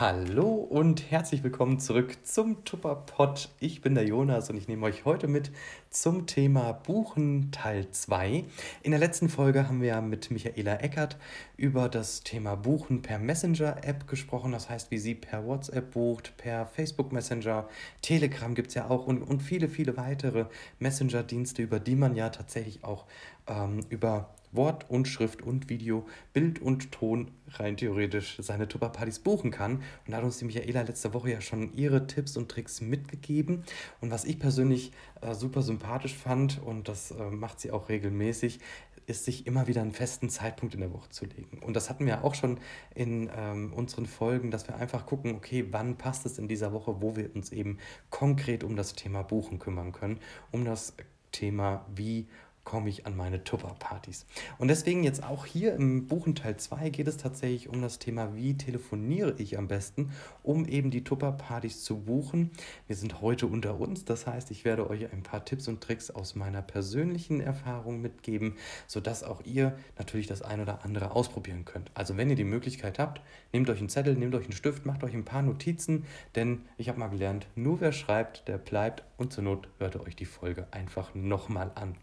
[0.00, 3.48] Hallo und herzlich willkommen zurück zum Tupperpot.
[3.58, 5.50] Ich bin der Jonas und ich nehme euch heute mit
[5.90, 8.44] zum Thema Buchen Teil 2.
[8.84, 11.16] In der letzten Folge haben wir mit Michaela Eckert
[11.56, 14.52] über das Thema Buchen per Messenger-App gesprochen.
[14.52, 17.68] Das heißt, wie sie per WhatsApp bucht, per Facebook Messenger,
[18.00, 20.44] Telegram gibt es ja auch und, und viele, viele weitere
[20.78, 23.04] Messenger-Dienste, über die man ja tatsächlich auch
[23.48, 29.50] ähm, über Wort und Schrift und Video, Bild und Ton rein theoretisch seine Tupperpartys buchen
[29.50, 29.76] kann.
[29.76, 33.64] Und da hat uns die Michaela letzte Woche ja schon ihre Tipps und Tricks mitgegeben.
[34.00, 38.60] Und was ich persönlich äh, super sympathisch fand, und das äh, macht sie auch regelmäßig,
[39.08, 41.58] ist, sich immer wieder einen festen Zeitpunkt in der Woche zu legen.
[41.64, 42.58] Und das hatten wir auch schon
[42.94, 47.00] in ähm, unseren Folgen, dass wir einfach gucken, okay, wann passt es in dieser Woche,
[47.00, 47.78] wo wir uns eben
[48.10, 50.20] konkret um das Thema Buchen kümmern können,
[50.52, 50.94] um das
[51.32, 52.26] Thema, wie
[52.68, 54.26] komme ich an meine Tupper-Partys.
[54.58, 58.58] Und deswegen jetzt auch hier im Buchenteil 2 geht es tatsächlich um das Thema, wie
[58.58, 60.10] telefoniere ich am besten,
[60.42, 62.50] um eben die Tupper-Partys zu buchen.
[62.86, 66.10] Wir sind heute unter uns, das heißt, ich werde euch ein paar Tipps und Tricks
[66.10, 68.56] aus meiner persönlichen Erfahrung mitgeben,
[68.86, 71.90] sodass auch ihr natürlich das ein oder andere ausprobieren könnt.
[71.94, 75.04] Also wenn ihr die Möglichkeit habt, nehmt euch einen Zettel, nehmt euch einen Stift, macht
[75.04, 79.32] euch ein paar Notizen, denn ich habe mal gelernt, nur wer schreibt, der bleibt und
[79.32, 81.96] zur Not hört ihr euch die Folge einfach nochmal an.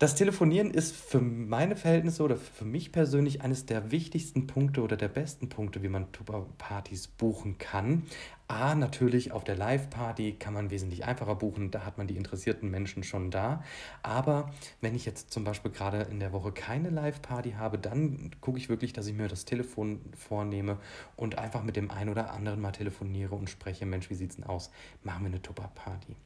[0.00, 4.96] Das Telefonieren ist für meine Verhältnisse oder für mich persönlich eines der wichtigsten Punkte oder
[4.96, 8.04] der besten Punkte, wie man Tuba-Partys buchen kann.
[8.48, 12.70] A, natürlich auf der Live-Party kann man wesentlich einfacher buchen, da hat man die interessierten
[12.70, 13.62] Menschen schon da.
[14.02, 18.56] Aber wenn ich jetzt zum Beispiel gerade in der Woche keine Live-Party habe, dann gucke
[18.56, 20.78] ich wirklich, dass ich mir das Telefon vornehme
[21.14, 24.46] und einfach mit dem einen oder anderen mal telefoniere und spreche, Mensch, wie sieht's denn
[24.46, 24.70] aus?
[25.04, 26.16] Machen wir eine Tuba-Party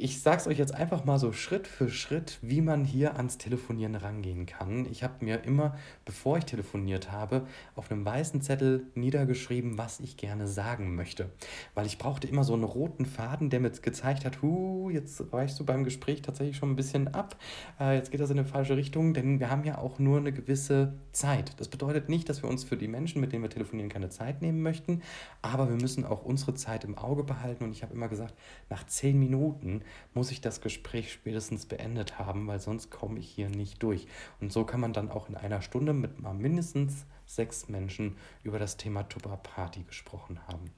[0.00, 3.36] ich sage es euch jetzt einfach mal so Schritt für Schritt, wie man hier ans
[3.36, 4.86] Telefonieren rangehen kann.
[4.90, 10.16] Ich habe mir immer, bevor ich telefoniert habe, auf einem weißen Zettel niedergeschrieben, was ich
[10.16, 11.28] gerne sagen möchte.
[11.74, 15.60] Weil ich brauchte immer so einen roten Faden, der mir gezeigt hat, hu, jetzt weichst
[15.60, 17.36] du beim Gespräch tatsächlich schon ein bisschen ab.
[17.78, 20.32] Äh, jetzt geht das in eine falsche Richtung, denn wir haben ja auch nur eine
[20.32, 21.60] gewisse Zeit.
[21.60, 24.40] Das bedeutet nicht, dass wir uns für die Menschen, mit denen wir telefonieren, keine Zeit
[24.40, 25.02] nehmen möchten,
[25.42, 27.64] aber wir müssen auch unsere Zeit im Auge behalten.
[27.64, 28.34] Und ich habe immer gesagt,
[28.70, 29.82] nach zehn Minuten
[30.14, 34.06] muss ich das Gespräch spätestens beendet haben, weil sonst komme ich hier nicht durch.
[34.40, 38.58] Und so kann man dann auch in einer Stunde mit mal mindestens sechs Menschen über
[38.58, 40.70] das Thema Tupper Party gesprochen haben.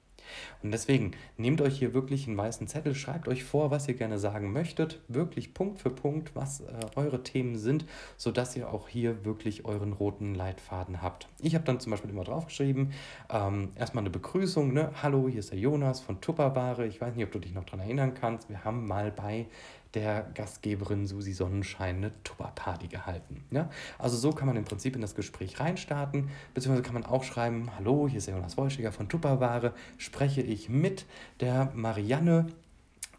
[0.63, 4.19] Und deswegen nehmt euch hier wirklich einen weißen Zettel, schreibt euch vor, was ihr gerne
[4.19, 6.65] sagen möchtet, wirklich Punkt für Punkt, was äh,
[6.97, 7.85] eure Themen sind,
[8.17, 11.29] sodass ihr auch hier wirklich euren roten Leitfaden habt.
[11.41, 12.93] Ich habe dann zum Beispiel immer draufgeschrieben,
[13.31, 14.91] ähm, erstmal eine Begrüßung, ne?
[15.03, 16.87] Hallo, hier ist der Jonas von Tupperware.
[16.87, 18.49] Ich weiß nicht, ob du dich noch daran erinnern kannst.
[18.49, 19.47] Wir haben mal bei
[19.95, 23.45] der Gastgeberin Susi Sonnenschein eine Tupperparty gehalten.
[23.51, 23.71] Ja?
[23.99, 27.71] Also so kann man im Prinzip in das Gespräch reinstarten, beziehungsweise kann man auch schreiben,
[27.77, 31.07] hallo, hier ist Jonas Wolschiger von Tupperware, spreche ich mit
[31.41, 32.47] der Marianne.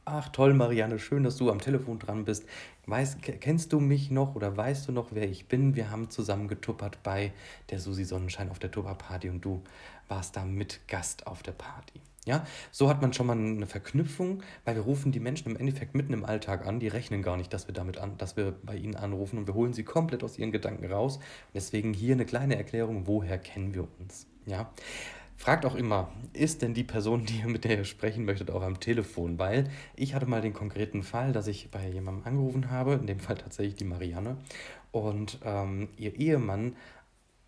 [0.06, 2.45] Ach toll, Marianne, schön, dass du am Telefon dran bist.
[2.88, 5.75] Weißt, kennst du mich noch oder weißt du noch, wer ich bin?
[5.75, 7.31] Wir haben zusammen getuppert bei
[7.69, 9.63] der Susi Sonnenschein auf der Tupperparty und du
[10.09, 12.03] warst da mit Gast auf der Party.
[12.25, 15.94] Ja, so hat man schon mal eine Verknüpfung, weil wir rufen die Menschen im Endeffekt
[15.94, 18.75] mitten im Alltag an, die rechnen gar nicht, dass wir damit an, dass wir bei
[18.78, 21.19] ihnen anrufen und wir holen sie komplett aus ihren Gedanken raus.
[21.53, 24.28] deswegen hier eine kleine Erklärung, woher kennen wir uns?
[24.45, 24.72] Ja.
[25.35, 28.79] Fragt auch immer, ist denn die Person, die, mit der ihr sprechen möchtet, auch am
[28.79, 29.39] Telefon?
[29.39, 33.19] Weil ich hatte mal den konkreten Fall, dass ich bei jemandem angerufen habe, in dem
[33.19, 34.38] Fall tatsächlich die Marianne,
[34.94, 36.75] und ähm, ihr Ehemann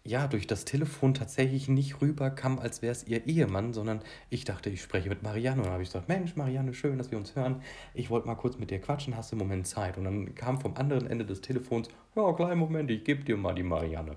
[0.05, 4.69] ja, durch das Telefon tatsächlich nicht rüberkam, als wäre es ihr Ehemann, sondern ich dachte,
[4.69, 5.57] ich spreche mit Marianne.
[5.57, 7.63] Und dann habe ich gesagt, Mensch, Marianne, schön, dass wir uns hören.
[7.95, 9.97] Ich wollte mal kurz mit dir quatschen, hast du einen Moment Zeit?
[9.97, 13.55] Und dann kam vom anderen Ende des Telefons, ja, kleinen Moment, ich gebe dir mal
[13.55, 14.15] die Marianne.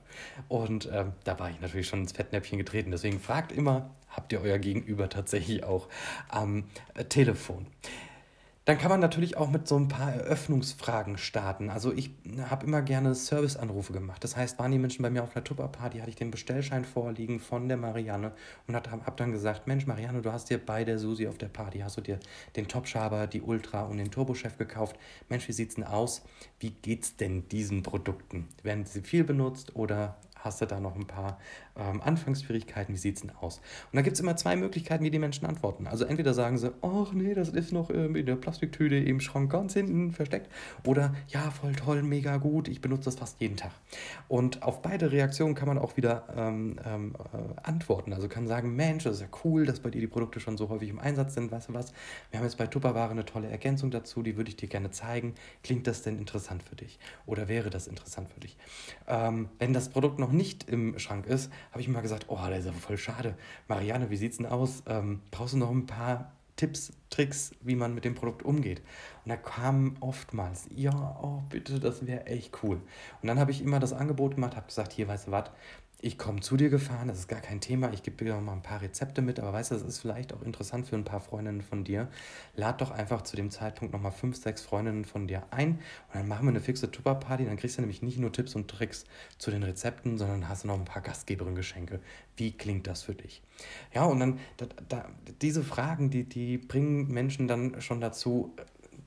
[0.48, 2.90] Und ähm, da war ich natürlich schon ins Fettnäpfchen getreten.
[2.90, 5.88] Deswegen fragt immer, habt ihr euer Gegenüber tatsächlich auch
[6.28, 7.66] am äh, Telefon?
[8.68, 11.70] Dann kann man natürlich auch mit so ein paar Eröffnungsfragen starten.
[11.70, 12.10] Also ich
[12.50, 14.22] habe immer gerne Serviceanrufe gemacht.
[14.22, 17.40] Das heißt, waren die Menschen bei mir auf einer Tupper-Party, hatte ich den Bestellschein vorliegen
[17.40, 18.32] von der Marianne
[18.66, 21.48] und habe hab dann gesagt, Mensch Marianne, du hast dir bei der Susi auf der
[21.48, 22.20] Party, hast du dir
[22.56, 24.96] den Top-Schaber, die Ultra und den Turbochef gekauft.
[25.30, 26.20] Mensch, wie sieht's denn aus?
[26.60, 28.48] Wie geht's denn diesen Produkten?
[28.62, 31.38] Werden sie viel benutzt oder hast du da noch ein paar
[31.78, 33.58] ähm, Anfangsschwierigkeiten, wie sieht es denn aus?
[33.92, 35.86] Und da gibt es immer zwei Möglichkeiten, wie die Menschen antworten.
[35.86, 39.50] Also entweder sagen sie, ach nee, das ist noch ähm, in der Plastiktüte im Schrank
[39.50, 40.50] ganz hinten versteckt.
[40.84, 43.72] Oder ja, voll toll, mega gut, ich benutze das fast jeden Tag.
[44.28, 48.12] Und auf beide Reaktionen kann man auch wieder ähm, ähm, äh, antworten.
[48.12, 50.68] Also kann sagen, Mensch, das ist ja cool, dass bei dir die Produkte schon so
[50.68, 51.92] häufig im Einsatz sind, weißt du was?
[52.30, 55.34] Wir haben jetzt bei Tupperware eine tolle Ergänzung dazu, die würde ich dir gerne zeigen.
[55.62, 56.98] Klingt das denn interessant für dich?
[57.26, 58.56] Oder wäre das interessant für dich?
[59.06, 62.60] Ähm, wenn das Produkt noch nicht im Schrank ist, habe ich mal gesagt, oh, das
[62.60, 63.36] ist ja voll schade.
[63.68, 64.82] Marianne, wie sieht's denn aus?
[64.86, 68.82] Ähm, brauchst du noch ein paar Tipps, Tricks, wie man mit dem Produkt umgeht.
[69.24, 72.80] Und da kam oftmals, ja, oh bitte, das wäre echt cool.
[73.22, 75.50] Und dann habe ich immer das Angebot gemacht, habe gesagt, hier, weißt du was,
[76.00, 78.52] ich komme zu dir gefahren, das ist gar kein Thema, ich gebe dir noch mal
[78.52, 81.20] ein paar Rezepte mit, aber weißt du, das ist vielleicht auch interessant für ein paar
[81.20, 82.08] Freundinnen von dir.
[82.54, 86.14] Lad doch einfach zu dem Zeitpunkt noch mal fünf, sechs Freundinnen von dir ein und
[86.14, 89.06] dann machen wir eine fixe Tupper-Party, dann kriegst du nämlich nicht nur Tipps und Tricks
[89.38, 91.98] zu den Rezepten, sondern hast du noch ein paar Gastgeberinnen-Geschenke.
[92.36, 93.42] Wie klingt das für dich?
[93.92, 95.08] Ja, und dann, da, da,
[95.42, 98.54] diese Fragen, die, die bringen Menschen dann schon dazu,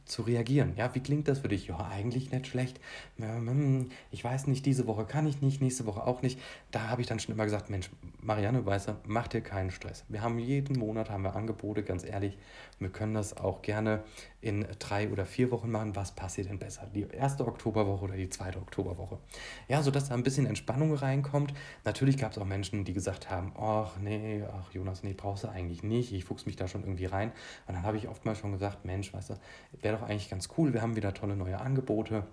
[0.06, 0.74] zu reagieren.
[0.76, 1.68] Ja, wie klingt das für dich?
[1.68, 2.80] Ja, eigentlich nicht schlecht.
[3.18, 6.40] Hm, ich weiß nicht, diese Woche kann ich nicht, nächste Woche auch nicht.
[6.72, 7.90] Da habe ich dann schon immer gesagt, Mensch,
[8.22, 10.04] Marianne Weißer, mach dir keinen Stress.
[10.10, 12.38] Wir haben jeden Monat haben wir Angebote, ganz ehrlich.
[12.80, 14.04] Wir können das auch gerne
[14.42, 15.96] in drei oder vier Wochen machen.
[15.96, 16.88] Was passiert denn besser?
[16.94, 19.20] Die erste Oktoberwoche oder die zweite Oktoberwoche?
[19.68, 21.54] Ja, sodass da ein bisschen Entspannung reinkommt.
[21.86, 25.50] Natürlich gab es auch Menschen, die gesagt haben, ach nee, ach Jonas, nee, brauchst du
[25.50, 26.12] eigentlich nicht.
[26.12, 27.32] Ich fuchs mich da schon irgendwie rein.
[27.68, 29.34] Und dann habe ich oftmals schon gesagt, Mensch, weißt du,
[29.82, 30.74] wäre doch eigentlich ganz cool.
[30.74, 32.24] Wir haben wieder tolle neue Angebote.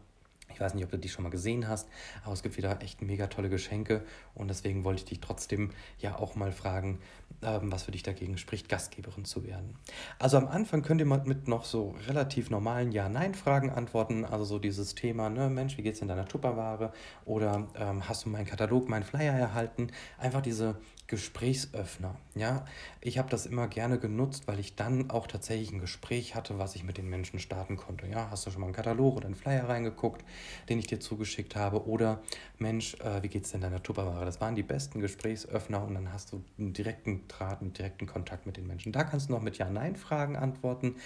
[0.53, 1.89] Ich weiß nicht, ob du die schon mal gesehen hast,
[2.25, 4.05] aber es gibt wieder echt mega tolle Geschenke
[4.35, 7.01] und deswegen wollte ich dich trotzdem ja auch mal fragen,
[7.43, 9.77] ähm, was für dich dagegen spricht, Gastgeberin zu werden.
[10.19, 14.59] Also am Anfang könnt ihr mal mit noch so relativ normalen Ja-Nein-Fragen antworten, also so
[14.59, 16.93] dieses Thema, ne, Mensch, wie geht's in deiner Tupperware
[17.25, 19.89] oder ähm, hast du meinen Katalog, meinen Flyer erhalten?
[20.19, 20.77] Einfach diese
[21.09, 22.17] Gesprächsöffner.
[22.35, 22.67] Ja,
[23.01, 26.77] ich habe das immer gerne genutzt, weil ich dann auch tatsächlich ein Gespräch hatte, was
[26.77, 28.07] ich mit den Menschen starten konnte.
[28.07, 30.23] Ja, hast du schon mal einen Katalog oder einen Flyer reingeguckt,
[30.69, 31.89] den ich dir zugeschickt habe?
[31.89, 32.21] Oder
[32.59, 34.27] Mensch, äh, wie geht's denn deiner Tupperware?
[34.27, 38.45] Das waren die besten Gesprächsöffner und dann hast du einen direkten Draht, einen direkten Kontakt
[38.45, 38.93] mit den Menschen.
[38.93, 40.97] Da kannst du noch mit Ja-Nein-Fragen antworten.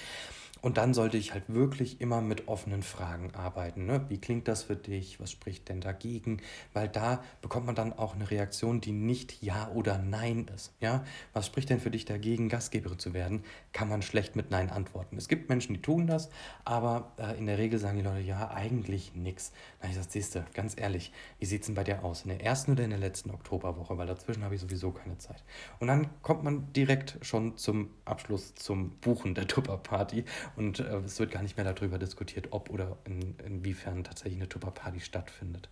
[0.63, 3.85] Und dann sollte ich halt wirklich immer mit offenen Fragen arbeiten.
[3.85, 4.05] Ne?
[4.09, 5.19] Wie klingt das für dich?
[5.19, 6.41] Was spricht denn dagegen?
[6.73, 10.73] Weil da bekommt man dann auch eine Reaktion, die nicht Ja oder Nein ist.
[10.79, 11.05] Ja?
[11.33, 13.43] Was spricht denn für dich dagegen, Gastgeberin zu werden?
[13.73, 15.17] Kann man schlecht mit Nein antworten.
[15.17, 16.31] Es gibt Menschen, die tun das,
[16.65, 19.51] aber äh, in der Regel sagen die Leute, ja, eigentlich nichts.
[19.83, 22.23] Na, ich sage, siehst du, ganz ehrlich, wie sieht es denn bei dir aus?
[22.23, 23.99] In der ersten oder in der letzten Oktoberwoche?
[23.99, 25.43] Weil dazwischen habe ich sowieso keine Zeit.
[25.81, 30.25] Und dann kommt man direkt schon zum Abschluss, zum Buchen der Tupperparty
[30.57, 34.49] und äh, es wird gar nicht mehr darüber diskutiert, ob oder in, inwiefern tatsächlich eine
[34.49, 35.69] Tupper-Party stattfindet.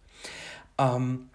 [0.79, 1.31] Ähm,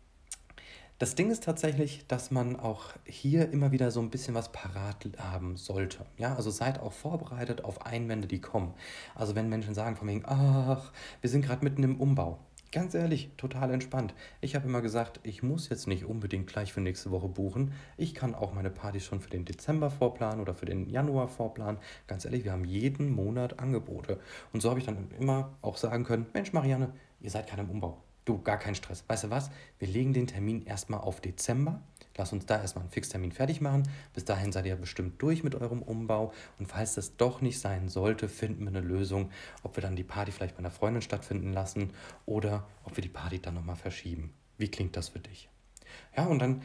[0.97, 5.05] das Ding ist tatsächlich, dass man auch hier immer wieder so ein bisschen was parat
[5.17, 6.05] haben sollte.
[6.17, 8.73] Ja, also seid auch vorbereitet auf Einwände, die kommen.
[9.13, 12.39] Also wenn Menschen sagen von wegen, ach, wir sind gerade mitten im Umbau.
[12.75, 14.13] Ganz ehrlich, total entspannt.
[14.41, 17.71] Ich habe immer gesagt, ich muss jetzt nicht unbedingt gleich für nächste Woche buchen.
[17.95, 21.79] Ich kann auch meine Partys schon für den Dezember vorplanen oder für den Januar vorplanen.
[22.05, 24.19] Ganz ehrlich, wir haben jeden Monat Angebote.
[24.51, 26.91] Und so habe ich dann immer auch sagen können, Mensch Marianne,
[27.21, 28.03] ihr seid gerade im Umbau.
[28.25, 29.05] Du, gar kein Stress.
[29.07, 29.51] Weißt du was?
[29.79, 31.81] Wir legen den Termin erstmal auf Dezember.
[32.17, 33.83] Lass uns da erstmal einen Fixtermin fertig machen.
[34.13, 36.33] Bis dahin seid ihr bestimmt durch mit eurem Umbau.
[36.59, 39.31] Und falls das doch nicht sein sollte, finden wir eine Lösung,
[39.63, 41.91] ob wir dann die Party vielleicht bei einer Freundin stattfinden lassen
[42.25, 44.33] oder ob wir die Party dann nochmal verschieben.
[44.57, 45.49] Wie klingt das für dich?
[46.15, 46.61] Ja, und dann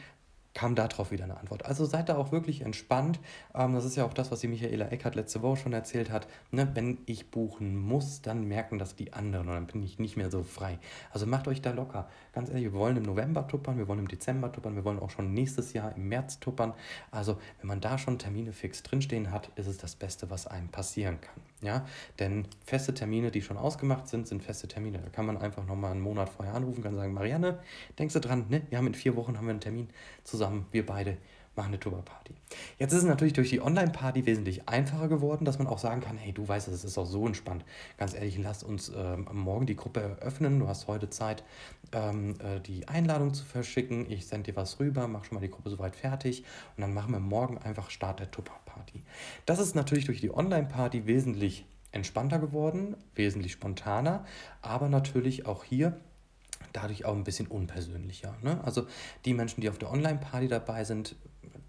[0.54, 1.64] kam darauf wieder eine Antwort.
[1.64, 3.20] Also seid da auch wirklich entspannt.
[3.54, 6.26] Ähm, das ist ja auch das, was die Michaela Eckert letzte Woche schon erzählt hat.
[6.50, 10.16] Ne, wenn ich buchen muss, dann merken das die anderen und dann bin ich nicht
[10.16, 10.78] mehr so frei.
[11.12, 12.08] Also macht euch da locker.
[12.32, 15.10] Ganz ehrlich, wir wollen im November tuppern, wir wollen im Dezember tuppern, wir wollen auch
[15.10, 16.74] schon nächstes Jahr im März tuppern.
[17.10, 20.68] Also wenn man da schon Termine fix drinstehen hat, ist es das Beste, was einem
[20.68, 21.42] passieren kann.
[21.62, 21.84] Ja,
[22.18, 24.98] denn feste Termine, die schon ausgemacht sind, sind feste Termine.
[24.98, 27.58] Da kann man einfach nochmal einen Monat vorher anrufen, kann sagen, Marianne,
[27.98, 28.62] denkst du dran, ne?
[28.70, 29.90] Wir haben in vier Wochen haben wir einen Termin
[30.24, 30.39] zusammen,
[30.72, 31.18] wir beide
[31.56, 32.34] machen eine Tupperparty.
[32.78, 36.16] Jetzt ist es natürlich durch die Online-Party wesentlich einfacher geworden, dass man auch sagen kann,
[36.16, 37.64] hey, du weißt, es ist auch so entspannt.
[37.98, 40.60] Ganz ehrlich, lass uns ähm, morgen die Gruppe eröffnen.
[40.60, 41.44] Du hast heute Zeit,
[41.92, 44.10] ähm, äh, die Einladung zu verschicken.
[44.10, 46.44] Ich sende dir was rüber, mach schon mal die Gruppe soweit fertig
[46.76, 49.02] und dann machen wir morgen einfach Start der Tupperparty.
[49.44, 54.24] Das ist natürlich durch die Online-Party wesentlich entspannter geworden, wesentlich spontaner,
[54.62, 55.98] aber natürlich auch hier
[56.72, 58.36] dadurch auch ein bisschen unpersönlicher.
[58.42, 58.62] Ne?
[58.64, 58.86] Also
[59.24, 61.16] die Menschen, die auf der Online-Party dabei sind,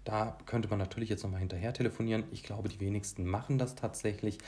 [0.04, 2.24] da könnte man natürlich jetzt nochmal hinterher telefonieren.
[2.32, 4.38] Ich glaube, die wenigsten machen das tatsächlich.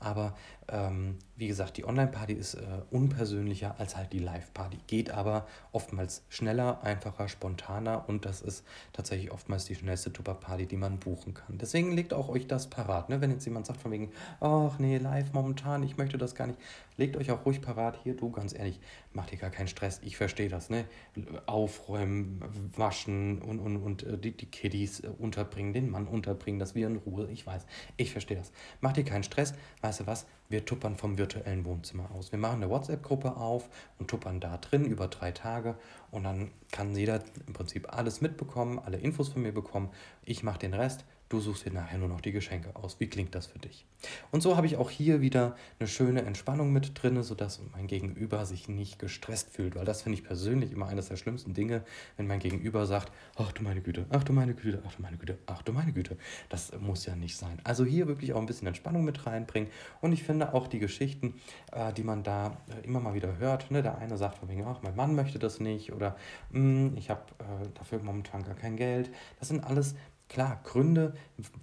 [0.00, 0.34] Aber
[0.68, 2.60] ähm, wie gesagt, die Online-Party ist äh,
[2.90, 4.78] unpersönlicher als halt die Live-Party.
[4.86, 10.76] Geht aber oftmals schneller, einfacher, spontaner und das ist tatsächlich oftmals die schnellste Tupper-Party, die
[10.76, 11.58] man buchen kann.
[11.58, 13.08] Deswegen legt auch euch das parat.
[13.08, 13.20] Ne?
[13.20, 14.10] Wenn jetzt jemand sagt von wegen,
[14.40, 16.58] ach nee, live momentan, ich möchte das gar nicht,
[16.96, 17.98] legt euch auch ruhig parat.
[18.02, 18.80] Hier, du, ganz ehrlich,
[19.12, 20.00] macht dir gar keinen Stress.
[20.02, 20.70] Ich verstehe das.
[20.70, 20.84] Ne?
[21.46, 22.42] Aufräumen,
[22.76, 26.88] waschen und, und, und äh, die, die Kiddies äh, unterbringen, den Mann unterbringen, dass wir
[26.88, 27.64] in Ruhe, ich weiß,
[27.96, 28.50] ich verstehe das.
[28.80, 32.32] Mach dir keinen Stress, weißt du was, wir tuppern vom virtuellen Wohnzimmer aus.
[32.32, 35.76] Wir machen eine WhatsApp-Gruppe auf und tuppern da drin über drei Tage
[36.10, 39.90] und dann kann jeder im Prinzip alles mitbekommen, alle Infos von mir bekommen.
[40.24, 41.04] Ich mache den Rest
[41.34, 43.00] Du suchst dir nachher nur noch die Geschenke aus.
[43.00, 43.84] Wie klingt das für dich?
[44.30, 48.46] Und so habe ich auch hier wieder eine schöne Entspannung mit drin, sodass mein Gegenüber
[48.46, 49.74] sich nicht gestresst fühlt.
[49.74, 51.82] Weil das finde ich persönlich immer eines der schlimmsten Dinge,
[52.16, 55.16] wenn mein Gegenüber sagt, ach du meine Güte, ach du meine Güte, ach du meine
[55.16, 56.16] Güte, ach du meine Güte.
[56.50, 57.58] Das muss ja nicht sein.
[57.64, 59.70] Also hier wirklich auch ein bisschen Entspannung mit reinbringen.
[60.00, 61.34] Und ich finde auch die Geschichten,
[61.72, 63.72] äh, die man da äh, immer mal wieder hört.
[63.72, 63.82] Ne?
[63.82, 66.14] Der eine sagt von wegen, ach mein Mann möchte das nicht oder
[66.52, 69.10] hm, ich habe äh, dafür momentan gar kein Geld.
[69.40, 69.96] Das sind alles
[70.34, 71.14] klar, Gründe,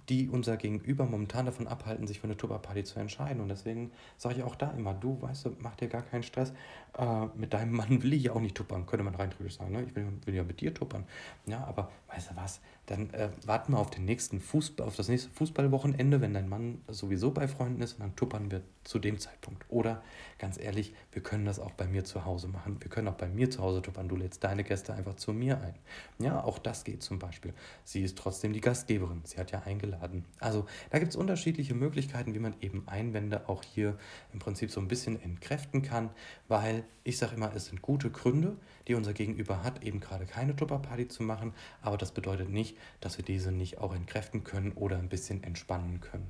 [0.08, 3.42] die unser Gegenüber momentan davon abhalten, sich für eine Tupperparty zu entscheiden.
[3.42, 6.54] Und deswegen sage ich auch da immer, du, weißt du, mach dir gar keinen Stress.
[6.96, 9.72] Äh, mit deinem Mann will ich ja auch nicht tuppern, könnte man rein theoretisch sagen.
[9.72, 9.82] Ne?
[9.82, 11.04] Ich will, will, ja mit dir tuppern.
[11.44, 15.08] Ja, aber weißt du was, dann äh, warten wir auf, den nächsten Fußball, auf das
[15.08, 19.18] nächste Fußballwochenende, wenn dein Mann sowieso bei Freunden ist, und dann tuppern wir zu dem
[19.18, 19.64] Zeitpunkt.
[19.68, 20.02] Oder
[20.38, 22.78] ganz ehrlich, wir können das auch bei mir zu Hause machen.
[22.80, 24.08] Wir können auch bei mir zu Hause tuppern.
[24.08, 25.74] Du lädst deine Gäste einfach zu mir ein.
[26.18, 27.54] Ja, auch das geht zum Beispiel.
[27.84, 29.20] Sie ist trotzdem die Gastgeberin.
[29.24, 30.24] Sie hat ja eingeladen.
[30.40, 33.98] Also da gibt es unterschiedliche Möglichkeiten, wie man eben Einwände auch hier
[34.32, 36.10] im Prinzip so ein bisschen entkräften kann,
[36.48, 38.56] weil ich sage immer, es sind gute Gründe,
[38.88, 41.52] die unser Gegenüber hat, eben gerade keine Tupperparty zu machen,
[41.82, 46.00] aber das bedeutet nicht, dass wir diese nicht auch entkräften können oder ein bisschen entspannen
[46.00, 46.28] können.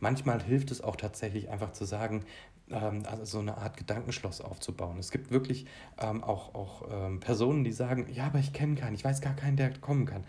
[0.00, 2.24] Manchmal hilft es auch tatsächlich einfach zu sagen,
[2.70, 4.98] ähm, also so eine Art Gedankenschloss aufzubauen.
[4.98, 5.66] Es gibt wirklich
[5.98, 9.34] ähm, auch, auch ähm, Personen, die sagen, ja, aber ich kenne keinen, ich weiß gar
[9.34, 10.24] keinen, der kommen kann.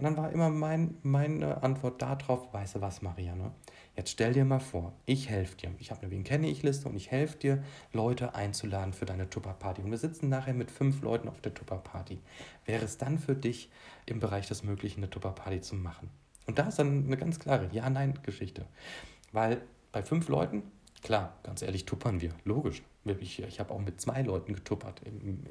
[0.00, 3.52] Und dann war immer mein, meine Antwort darauf, weißt du was, Marianne?
[3.94, 5.74] Jetzt stell dir mal vor, ich helfe dir.
[5.78, 9.28] Ich habe eine Wen kenne ich Liste und ich helfe dir, Leute einzuladen für deine
[9.28, 9.82] Tupper-Party.
[9.82, 12.18] Und wir sitzen nachher mit fünf Leuten auf der Tupper-Party.
[12.64, 13.70] Wäre es dann für dich
[14.06, 16.08] im Bereich des Möglichen eine Tupper-Party zu machen?
[16.46, 18.64] Und da ist dann eine ganz klare Ja-Nein-Geschichte.
[19.32, 19.60] Weil
[19.92, 20.62] bei fünf Leuten,
[21.02, 22.82] klar, ganz ehrlich, tuppern wir, logisch.
[23.04, 25.00] Ich, ich habe auch mit zwei Leuten getuppert.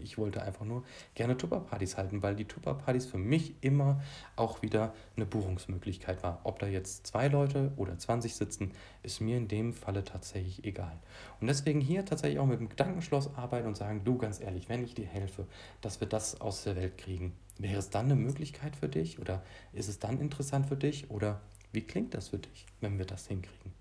[0.02, 0.84] Ich wollte einfach nur
[1.16, 4.02] gerne Tupperpartys halten, weil die Tupperpartys für mich immer
[4.36, 6.42] auch wieder eine Buchungsmöglichkeit war.
[6.44, 11.00] Ob da jetzt zwei Leute oder 20 sitzen, ist mir in dem Falle tatsächlich egal.
[11.42, 14.84] Und deswegen hier tatsächlich auch mit dem Gedankenschloss arbeiten und sagen, du ganz ehrlich, wenn
[14.84, 15.48] ich dir helfe,
[15.82, 19.44] dass wir das aus der Welt kriegen, wäre es dann eine Möglichkeit für dich oder
[19.74, 21.42] ist es dann interessant für dich oder
[21.72, 23.79] wie klingt das für dich, wenn wir das hinkriegen?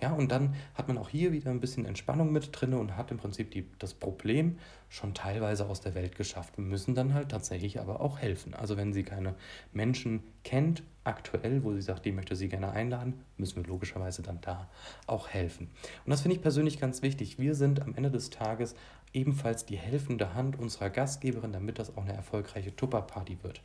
[0.00, 3.10] Ja, und dann hat man auch hier wieder ein bisschen Entspannung mit drin und hat
[3.10, 4.58] im Prinzip die, das Problem
[4.88, 6.56] schon teilweise aus der Welt geschafft.
[6.56, 8.54] Wir müssen dann halt tatsächlich aber auch helfen.
[8.54, 9.34] Also wenn sie keine
[9.72, 14.40] Menschen kennt, aktuell, wo sie sagt, die möchte sie gerne einladen, müssen wir logischerweise dann
[14.40, 14.68] da
[15.06, 15.68] auch helfen.
[16.04, 17.38] Und das finde ich persönlich ganz wichtig.
[17.38, 18.74] Wir sind am Ende des Tages
[19.12, 23.60] ebenfalls die helfende Hand unserer Gastgeberin, damit das auch eine erfolgreiche Tupperparty wird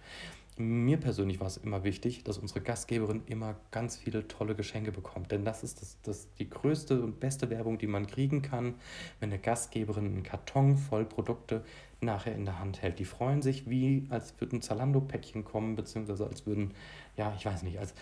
[0.58, 5.32] mir persönlich war es immer wichtig, dass unsere Gastgeberin immer ganz viele tolle Geschenke bekommt.
[5.32, 8.76] Denn das ist das, das die größte und beste Werbung, die man kriegen kann,
[9.20, 11.64] wenn eine Gastgeberin einen Karton voll Produkte
[12.02, 13.00] nachher in der Hand hält.
[13.00, 16.74] Die freuen sich, wie als würden Zalando-Päckchen kommen, beziehungsweise als würden,
[17.18, 17.94] ja, ich weiß nicht, als,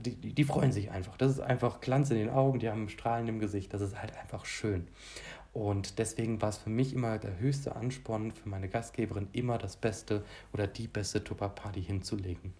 [0.00, 1.16] die, die, die freuen sich einfach.
[1.16, 4.16] Das ist einfach Glanz in den Augen, die haben Strahlen im Gesicht, das ist halt
[4.16, 4.88] einfach schön.
[5.52, 9.76] Und deswegen war es für mich immer der höchste Ansporn für meine Gastgeberin, immer das
[9.76, 12.54] Beste oder die beste Tupper-Party hinzulegen.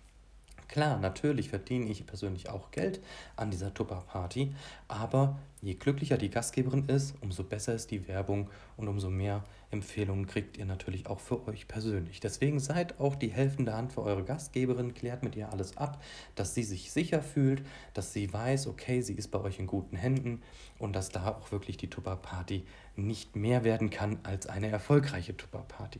[0.70, 3.00] Klar, natürlich verdiene ich persönlich auch Geld
[3.34, 4.54] an dieser Tupper-Party,
[4.86, 10.28] aber je glücklicher die Gastgeberin ist, umso besser ist die Werbung und umso mehr Empfehlungen
[10.28, 12.20] kriegt ihr natürlich auch für euch persönlich.
[12.20, 16.00] Deswegen seid auch die helfende Hand für eure Gastgeberin, klärt mit ihr alles ab,
[16.36, 19.96] dass sie sich sicher fühlt, dass sie weiß, okay, sie ist bei euch in guten
[19.96, 20.40] Händen
[20.78, 25.98] und dass da auch wirklich die Tupper-Party nicht mehr werden kann als eine erfolgreiche Tupper-Party.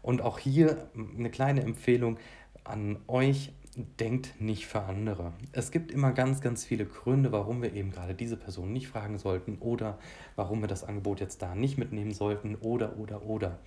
[0.00, 2.16] Und auch hier eine kleine Empfehlung
[2.64, 5.32] an euch, denkt nicht für andere.
[5.52, 9.18] Es gibt immer ganz, ganz viele Gründe, warum wir eben gerade diese Person nicht fragen
[9.18, 9.98] sollten oder
[10.36, 13.58] warum wir das Angebot jetzt da nicht mitnehmen sollten oder, oder, oder.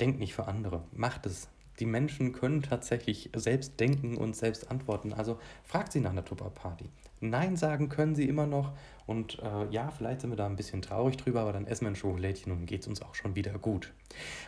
[0.00, 0.82] Denkt nicht für andere.
[0.92, 1.48] Macht es.
[1.78, 5.12] Die Menschen können tatsächlich selbst denken und selbst antworten.
[5.12, 6.88] Also fragt sie nach einer Tupper-Party.
[7.20, 8.72] Nein sagen können sie immer noch.
[9.06, 11.90] Und äh, ja, vielleicht sind wir da ein bisschen traurig drüber, aber dann essen wir
[11.90, 13.92] ein Schokolädchen und geht es uns auch schon wieder gut.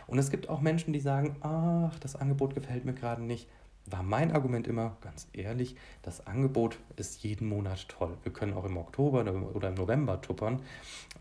[0.07, 3.47] Und es gibt auch Menschen, die sagen, ach, das Angebot gefällt mir gerade nicht
[3.91, 8.17] war mein Argument immer, ganz ehrlich, das Angebot ist jeden Monat toll.
[8.23, 9.21] Wir können auch im Oktober
[9.53, 10.61] oder im November tuppern,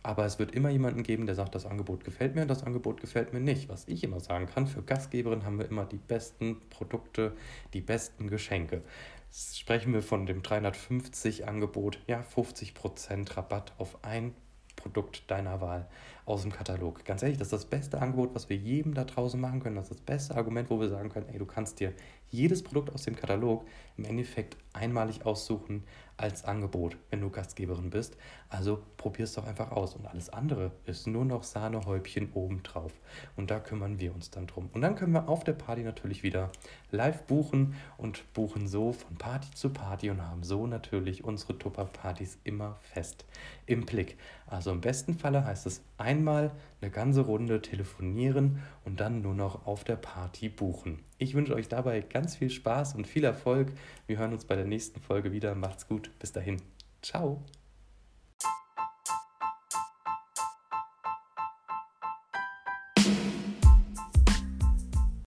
[0.02, 3.32] aber es wird immer jemanden geben, der sagt, das Angebot gefällt mir, das Angebot gefällt
[3.32, 3.68] mir nicht.
[3.68, 7.32] Was ich immer sagen kann, für Gastgeberinnen haben wir immer die besten Produkte,
[7.72, 8.82] die besten Geschenke.
[9.30, 14.34] Sprechen wir von dem 350 Angebot, ja, 50% Rabatt auf ein
[14.76, 15.88] Produkt deiner Wahl.
[16.28, 17.04] aus dem Katalog.
[17.04, 19.76] Ganz ehrlich, das ist das beste Angebot, was wir jedem da draußen machen können.
[19.76, 21.94] Das ist das beste Argument, wo wir sagen können, ey, du kannst dir
[22.30, 23.66] jedes Produkt aus dem Katalog
[23.96, 25.84] im Endeffekt einmalig aussuchen
[26.18, 28.16] als Angebot, wenn du Gastgeberin bist.
[28.50, 29.94] Also probier es doch einfach aus.
[29.94, 32.92] Und alles andere ist nur noch Sahnehäubchen obendrauf.
[33.36, 34.68] Und da kümmern wir uns dann drum.
[34.72, 36.50] Und dann können wir auf der Party natürlich wieder
[36.90, 42.38] live buchen und buchen so von Party zu Party und haben so natürlich unsere Tupper-Partys
[42.44, 43.24] immer fest
[43.66, 44.18] im Blick.
[44.46, 49.66] Also im besten Falle heißt es einmal eine ganze Runde telefonieren und dann nur noch
[49.66, 51.00] auf der Party buchen.
[51.18, 53.72] Ich wünsche euch dabei ganz viel Spaß und viel Erfolg.
[54.06, 55.54] Wir hören uns bei der nächsten Folge wieder.
[55.54, 56.62] Macht's Bis dahin.
[57.02, 57.42] Ciao.